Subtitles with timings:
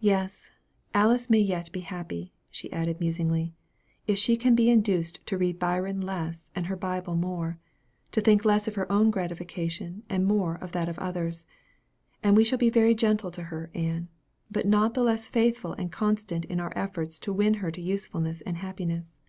[0.00, 0.50] Yes,
[0.92, 3.54] Alice may yet be happy," she added musingly,
[4.08, 7.60] "if she can be induced to read Byron less, and her Bible more;
[8.10, 11.46] to think less of her own gratification, and more of that of others.
[12.24, 14.08] And we will be very gentle to her, Ann;
[14.50, 18.40] but not the less faithful and constant in our efforts to win her to usefulness
[18.40, 19.20] and happiness."